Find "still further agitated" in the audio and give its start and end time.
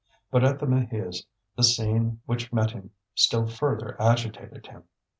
3.13-4.65